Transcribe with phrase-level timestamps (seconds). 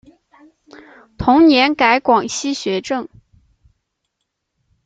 [1.15, 3.07] 同年改广西学政。